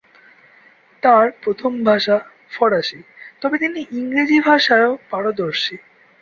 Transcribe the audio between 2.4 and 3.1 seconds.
ফরাসি,